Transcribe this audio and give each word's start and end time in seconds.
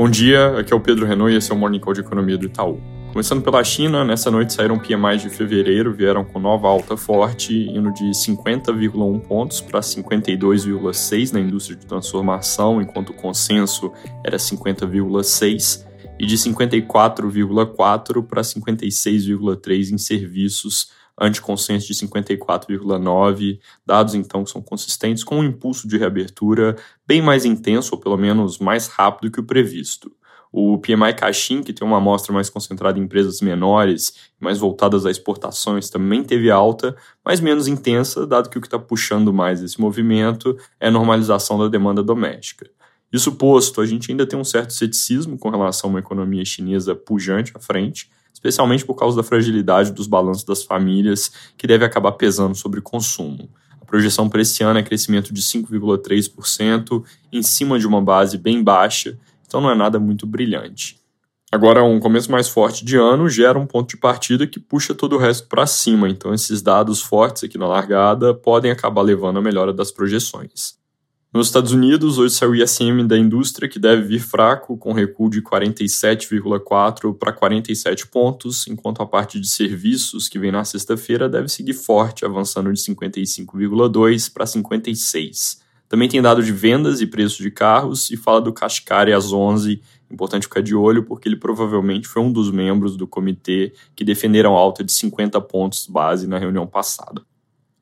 Bom 0.00 0.08
dia, 0.08 0.58
aqui 0.58 0.72
é 0.72 0.76
o 0.76 0.80
Pedro 0.80 1.04
Renault 1.04 1.30
e 1.30 1.36
esse 1.36 1.52
é 1.52 1.54
o 1.54 1.58
Morning 1.58 1.78
Call 1.78 1.92
de 1.92 2.00
Economia 2.00 2.38
do 2.38 2.46
Itaú. 2.46 2.80
Começando 3.12 3.42
pela 3.42 3.62
China, 3.62 4.02
nessa 4.02 4.30
noite 4.30 4.54
saíram 4.54 4.78
PMI 4.78 5.18
de 5.18 5.28
fevereiro, 5.28 5.92
vieram 5.92 6.24
com 6.24 6.40
nova 6.40 6.68
alta 6.68 6.96
forte, 6.96 7.68
indo 7.68 7.92
de 7.92 8.04
50,1 8.04 9.20
pontos 9.20 9.60
para 9.60 9.80
52,6 9.80 11.34
na 11.34 11.40
indústria 11.40 11.76
de 11.76 11.84
transformação, 11.84 12.80
enquanto 12.80 13.10
o 13.10 13.12
consenso 13.12 13.92
era 14.24 14.38
50,6, 14.38 15.84
e 16.18 16.24
de 16.24 16.34
54,4 16.34 18.26
para 18.26 18.40
56,3 18.40 19.92
em 19.92 19.98
serviços, 19.98 20.92
anticonsenso 21.20 21.86
de 21.86 21.94
54,9, 21.94 23.60
dados 23.84 24.14
então 24.14 24.42
que 24.42 24.50
são 24.50 24.62
consistentes 24.62 25.22
com 25.22 25.38
um 25.40 25.44
impulso 25.44 25.86
de 25.86 25.98
reabertura 25.98 26.76
bem 27.06 27.20
mais 27.20 27.44
intenso, 27.44 27.94
ou 27.94 28.00
pelo 28.00 28.16
menos 28.16 28.58
mais 28.58 28.86
rápido 28.86 29.30
que 29.30 29.40
o 29.40 29.44
previsto. 29.44 30.10
O 30.52 30.78
PMI 30.78 31.14
Caixin, 31.14 31.62
que 31.62 31.72
tem 31.72 31.86
uma 31.86 31.98
amostra 31.98 32.32
mais 32.32 32.50
concentrada 32.50 32.98
em 32.98 33.02
empresas 33.02 33.40
menores, 33.40 34.14
mais 34.40 34.58
voltadas 34.58 35.06
a 35.06 35.10
exportações, 35.10 35.88
também 35.88 36.24
teve 36.24 36.50
alta, 36.50 36.96
mas 37.24 37.40
menos 37.40 37.68
intensa, 37.68 38.26
dado 38.26 38.50
que 38.50 38.58
o 38.58 38.60
que 38.60 38.66
está 38.66 38.78
puxando 38.78 39.32
mais 39.32 39.62
esse 39.62 39.80
movimento 39.80 40.56
é 40.80 40.88
a 40.88 40.90
normalização 40.90 41.56
da 41.56 41.68
demanda 41.68 42.02
doméstica. 42.02 42.68
Isso 43.12 43.32
posto, 43.32 43.80
a 43.80 43.86
gente 43.86 44.10
ainda 44.10 44.26
tem 44.26 44.38
um 44.38 44.44
certo 44.44 44.72
ceticismo 44.72 45.38
com 45.38 45.50
relação 45.50 45.90
a 45.90 45.92
uma 45.92 45.98
economia 46.00 46.44
chinesa 46.44 46.96
pujante 46.96 47.52
à 47.54 47.60
frente, 47.60 48.10
especialmente 48.32 48.84
por 48.84 48.94
causa 48.94 49.16
da 49.16 49.22
fragilidade 49.22 49.92
dos 49.92 50.06
balanços 50.06 50.44
das 50.44 50.62
famílias, 50.62 51.30
que 51.56 51.66
deve 51.66 51.84
acabar 51.84 52.12
pesando 52.12 52.54
sobre 52.54 52.80
o 52.80 52.82
consumo. 52.82 53.48
A 53.80 53.84
projeção 53.84 54.28
para 54.28 54.42
esse 54.42 54.62
ano 54.62 54.78
é 54.78 54.82
crescimento 54.82 55.32
de 55.32 55.42
5,3%, 55.42 57.04
em 57.32 57.42
cima 57.42 57.78
de 57.78 57.86
uma 57.86 58.00
base 58.00 58.38
bem 58.38 58.62
baixa, 58.62 59.18
então 59.46 59.60
não 59.60 59.70
é 59.70 59.74
nada 59.74 59.98
muito 59.98 60.26
brilhante. 60.26 61.00
Agora, 61.52 61.82
um 61.82 61.98
começo 61.98 62.30
mais 62.30 62.48
forte 62.48 62.84
de 62.84 62.96
ano 62.96 63.28
gera 63.28 63.58
um 63.58 63.66
ponto 63.66 63.90
de 63.90 63.96
partida 63.96 64.46
que 64.46 64.60
puxa 64.60 64.94
todo 64.94 65.16
o 65.16 65.18
resto 65.18 65.48
para 65.48 65.66
cima, 65.66 66.08
então 66.08 66.32
esses 66.32 66.62
dados 66.62 67.02
fortes 67.02 67.42
aqui 67.42 67.58
na 67.58 67.66
largada 67.66 68.32
podem 68.32 68.70
acabar 68.70 69.02
levando 69.02 69.38
a 69.38 69.42
melhora 69.42 69.72
das 69.72 69.90
projeções. 69.90 70.79
Nos 71.32 71.46
Estados 71.46 71.70
Unidos, 71.70 72.18
hoje 72.18 72.34
saiu 72.34 72.50
o 72.50 72.54
ISM 72.56 73.06
da 73.06 73.16
indústria, 73.16 73.68
que 73.68 73.78
deve 73.78 74.02
vir 74.02 74.18
fraco, 74.18 74.76
com 74.76 74.92
recuo 74.92 75.30
de 75.30 75.40
47,4 75.40 77.16
para 77.16 77.32
47 77.32 78.08
pontos, 78.08 78.66
enquanto 78.66 79.00
a 79.00 79.06
parte 79.06 79.38
de 79.38 79.48
serviços, 79.48 80.28
que 80.28 80.40
vem 80.40 80.50
na 80.50 80.64
sexta-feira, 80.64 81.28
deve 81.28 81.48
seguir 81.48 81.74
forte, 81.74 82.24
avançando 82.24 82.72
de 82.72 82.80
55,2 82.80 84.32
para 84.32 84.44
56. 84.44 85.60
Também 85.88 86.08
tem 86.08 86.20
dado 86.20 86.42
de 86.42 86.50
vendas 86.50 87.00
e 87.00 87.06
preços 87.06 87.38
de 87.38 87.50
carros 87.52 88.10
e 88.10 88.16
fala 88.16 88.40
do 88.40 88.52
Qashqai 88.52 89.12
às 89.12 89.32
11. 89.32 89.80
Importante 90.10 90.48
ficar 90.48 90.62
de 90.62 90.74
olho 90.74 91.04
porque 91.04 91.28
ele 91.28 91.36
provavelmente 91.36 92.08
foi 92.08 92.22
um 92.22 92.32
dos 92.32 92.50
membros 92.50 92.96
do 92.96 93.06
comitê 93.06 93.72
que 93.94 94.04
defenderam 94.04 94.56
alta 94.56 94.82
de 94.82 94.90
50 94.90 95.40
pontos 95.42 95.86
base 95.86 96.26
na 96.26 96.38
reunião 96.38 96.66
passada. 96.66 97.22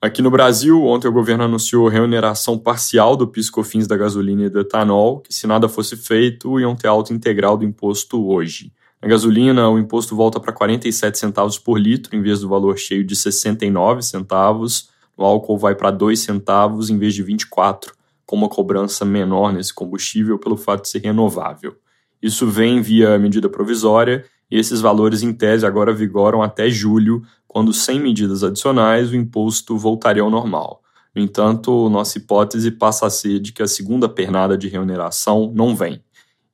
Aqui 0.00 0.22
no 0.22 0.30
Brasil, 0.30 0.84
ontem 0.84 1.08
o 1.08 1.12
governo 1.12 1.42
anunciou 1.42 1.88
reoneração 1.88 2.56
parcial 2.56 3.16
do 3.16 3.26
PIS/COFINS 3.26 3.88
da 3.88 3.96
gasolina 3.96 4.44
e 4.44 4.48
do 4.48 4.60
etanol, 4.60 5.18
que 5.18 5.34
se 5.34 5.44
nada 5.44 5.68
fosse 5.68 5.96
feito, 5.96 6.60
iam 6.60 6.76
ter 6.76 6.86
alta 6.86 7.12
integral 7.12 7.56
do 7.56 7.64
imposto 7.64 8.24
hoje. 8.28 8.72
Na 9.02 9.08
gasolina, 9.08 9.68
o 9.68 9.76
imposto 9.76 10.14
volta 10.14 10.38
para 10.38 10.52
47 10.52 11.18
centavos 11.18 11.58
por 11.58 11.80
litro 11.80 12.14
em 12.14 12.22
vez 12.22 12.40
do 12.40 12.48
valor 12.48 12.78
cheio 12.78 13.02
de 13.02 13.16
69 13.16 14.02
centavos. 14.02 14.88
O 15.16 15.24
álcool 15.24 15.58
vai 15.58 15.74
para 15.74 15.90
2 15.90 16.16
centavos 16.16 16.90
em 16.90 16.96
vez 16.96 17.12
de 17.12 17.24
24 17.24 17.92
com 18.24 18.36
uma 18.36 18.48
cobrança 18.48 19.04
menor 19.04 19.52
nesse 19.52 19.74
combustível 19.74 20.38
pelo 20.38 20.56
fato 20.56 20.82
de 20.82 20.90
ser 20.90 21.02
renovável. 21.02 21.74
Isso 22.22 22.46
vem 22.46 22.80
via 22.80 23.18
medida 23.18 23.48
provisória 23.48 24.24
e 24.50 24.58
esses 24.58 24.80
valores, 24.80 25.22
em 25.22 25.32
tese, 25.32 25.66
agora 25.66 25.92
vigoram 25.92 26.42
até 26.42 26.70
julho, 26.70 27.22
quando, 27.46 27.72
sem 27.72 28.00
medidas 28.00 28.42
adicionais, 28.42 29.10
o 29.10 29.16
imposto 29.16 29.76
voltaria 29.76 30.22
ao 30.22 30.30
normal. 30.30 30.82
No 31.14 31.22
entanto, 31.22 31.88
nossa 31.88 32.18
hipótese 32.18 32.70
passa 32.70 33.06
a 33.06 33.10
ser 33.10 33.40
de 33.40 33.52
que 33.52 33.62
a 33.62 33.66
segunda 33.66 34.08
pernada 34.08 34.56
de 34.56 34.68
remuneração 34.68 35.52
não 35.54 35.74
vem. 35.74 36.02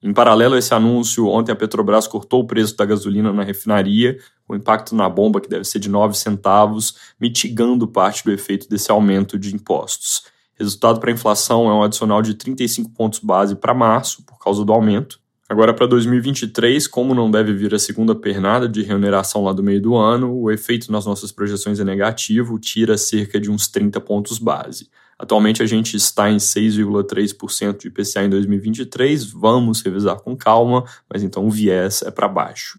Em 0.02 0.12
paralelo 0.12 0.54
a 0.54 0.58
esse 0.58 0.74
anúncio, 0.74 1.26
ontem 1.26 1.50
a 1.50 1.56
Petrobras 1.56 2.06
cortou 2.06 2.42
o 2.42 2.46
preço 2.46 2.76
da 2.76 2.84
gasolina 2.84 3.32
na 3.32 3.42
refinaria, 3.42 4.18
com 4.46 4.54
impacto 4.54 4.94
na 4.94 5.08
bomba 5.08 5.40
que 5.40 5.48
deve 5.48 5.64
ser 5.64 5.78
de 5.78 5.88
9 5.88 6.14
centavos, 6.14 6.94
mitigando 7.18 7.88
parte 7.88 8.22
do 8.22 8.30
efeito 8.30 8.68
desse 8.68 8.90
aumento 8.90 9.38
de 9.38 9.54
impostos. 9.54 10.24
Resultado 10.56 11.00
para 11.00 11.10
a 11.10 11.14
inflação 11.14 11.70
é 11.70 11.72
um 11.72 11.82
adicional 11.82 12.20
de 12.20 12.34
35 12.34 12.90
pontos 12.90 13.18
base 13.18 13.56
para 13.56 13.72
março, 13.72 14.22
por 14.24 14.38
causa 14.38 14.62
do 14.64 14.72
aumento. 14.72 15.18
Agora, 15.46 15.74
para 15.74 15.86
2023, 15.86 16.86
como 16.86 17.14
não 17.14 17.30
deve 17.30 17.52
vir 17.52 17.74
a 17.74 17.78
segunda 17.78 18.14
pernada 18.14 18.66
de 18.66 18.82
remuneração 18.82 19.44
lá 19.44 19.52
do 19.52 19.62
meio 19.62 19.80
do 19.80 19.94
ano, 19.94 20.34
o 20.34 20.50
efeito 20.50 20.90
nas 20.90 21.04
nossas 21.04 21.30
projeções 21.30 21.78
é 21.78 21.84
negativo, 21.84 22.58
tira 22.58 22.96
cerca 22.96 23.38
de 23.38 23.50
uns 23.50 23.68
30 23.68 24.00
pontos 24.00 24.38
base. 24.38 24.88
Atualmente 25.18 25.62
a 25.62 25.66
gente 25.66 25.96
está 25.96 26.30
em 26.30 26.38
6,3% 26.38 27.78
de 27.78 27.88
IPCA 27.88 28.24
em 28.24 28.30
2023, 28.30 29.24
vamos 29.24 29.82
revisar 29.82 30.16
com 30.16 30.34
calma, 30.34 30.82
mas 31.12 31.22
então 31.22 31.46
o 31.46 31.50
viés 31.50 32.02
é 32.02 32.10
para 32.10 32.26
baixo. 32.26 32.78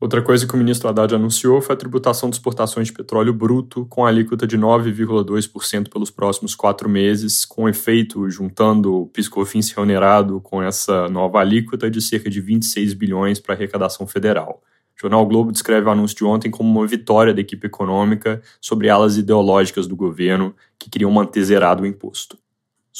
Outra 0.00 0.22
coisa 0.22 0.46
que 0.46 0.54
o 0.54 0.56
ministro 0.56 0.88
Haddad 0.88 1.12
anunciou 1.12 1.60
foi 1.60 1.74
a 1.74 1.78
tributação 1.78 2.30
de 2.30 2.36
exportações 2.36 2.86
de 2.86 2.92
petróleo 2.92 3.34
bruto, 3.34 3.84
com 3.86 4.06
alíquota 4.06 4.46
de 4.46 4.56
9,2% 4.56 5.90
pelos 5.90 6.08
próximos 6.08 6.54
quatro 6.54 6.88
meses, 6.88 7.44
com 7.44 7.68
efeito, 7.68 8.30
juntando 8.30 8.94
o 8.94 9.06
PiscoFins 9.08 9.72
reonerado 9.72 10.40
com 10.40 10.62
essa 10.62 11.08
nova 11.08 11.40
alíquota, 11.40 11.90
de 11.90 12.00
cerca 12.00 12.30
de 12.30 12.40
26 12.40 12.94
bilhões 12.94 13.40
para 13.40 13.56
arrecadação 13.56 14.06
federal. 14.06 14.62
O 14.96 15.00
jornal 15.00 15.26
Globo 15.26 15.50
descreve 15.50 15.88
o 15.88 15.90
anúncio 15.90 16.16
de 16.16 16.24
ontem 16.24 16.48
como 16.48 16.70
uma 16.70 16.86
vitória 16.86 17.34
da 17.34 17.40
equipe 17.40 17.66
econômica 17.66 18.40
sobre 18.60 18.88
alas 18.88 19.16
ideológicas 19.16 19.88
do 19.88 19.96
governo 19.96 20.54
que 20.78 20.88
queriam 20.88 21.10
manter 21.10 21.42
zerado 21.42 21.82
o 21.82 21.86
imposto. 21.86 22.38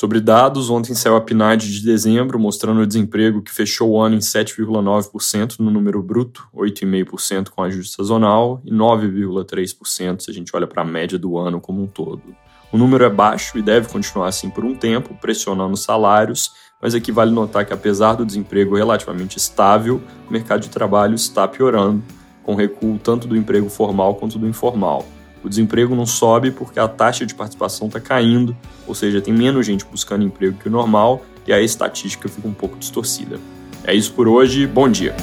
Sobre 0.01 0.21
dados, 0.21 0.71
ontem 0.71 0.95
saiu 0.95 1.17
a 1.17 1.21
PNAD 1.21 1.73
de 1.73 1.85
dezembro, 1.85 2.39
mostrando 2.39 2.83
o 2.83 2.87
desemprego 2.87 3.43
que 3.43 3.51
fechou 3.51 3.91
o 3.91 4.01
ano 4.01 4.15
em 4.15 4.21
7,9% 4.21 5.59
no 5.59 5.73
número 5.73 6.01
bruto, 6.01 6.47
8,5% 6.55 7.49
com 7.49 7.65
ajuste 7.65 7.97
sazonal 7.97 8.63
e 8.65 8.71
9,3% 8.71 10.21
se 10.21 10.31
a 10.31 10.33
gente 10.33 10.55
olha 10.55 10.69
para 10.69 10.83
a 10.83 10.85
média 10.85 11.19
do 11.19 11.37
ano 11.37 11.61
como 11.61 11.83
um 11.83 11.89
todo. 11.89 12.23
O 12.71 12.79
número 12.79 13.03
é 13.03 13.11
baixo 13.11 13.59
e 13.59 13.63
deve 13.63 13.89
continuar 13.89 14.29
assim 14.29 14.49
por 14.49 14.65
um 14.65 14.73
tempo, 14.73 15.19
pressionando 15.21 15.75
os 15.75 15.83
salários, 15.83 16.53
mas 16.81 16.95
aqui 16.95 17.11
vale 17.11 17.33
notar 17.33 17.67
que 17.67 17.75
apesar 17.75 18.15
do 18.15 18.25
desemprego 18.25 18.77
relativamente 18.77 19.37
estável, 19.37 20.01
o 20.29 20.33
mercado 20.33 20.61
de 20.61 20.71
trabalho 20.71 21.17
está 21.17 21.49
piorando, 21.49 22.05
com 22.45 22.55
recuo 22.55 23.01
tanto 23.03 23.27
do 23.27 23.37
emprego 23.37 23.69
formal 23.69 24.15
quanto 24.15 24.39
do 24.39 24.47
informal. 24.47 25.05
O 25.43 25.49
desemprego 25.49 25.95
não 25.95 26.07
sobe 26.07 26.51
porque 26.51 26.81
a 26.81 26.89
taxa 26.89 27.25
de 27.25 27.35
participação 27.35 27.87
está 27.87 28.01
caindo, 28.01 28.57
ou 28.87 28.95
seja, 28.95 29.21
tem 29.21 29.33
menos 29.33 29.65
gente 29.65 29.85
buscando 29.85 30.25
emprego 30.25 30.59
que 30.59 30.69
o 30.69 30.71
normal 30.71 31.25
e 31.47 31.53
a 31.53 31.61
estatística 31.61 32.29
fica 32.29 32.47
um 32.47 32.55
pouco 32.55 32.77
distorcida. 32.77 33.39
É 33.85 33.95
isso 33.95 34.13
por 34.13 34.29
hoje, 34.29 34.67
bom 34.67 34.89
dia! 34.89 35.15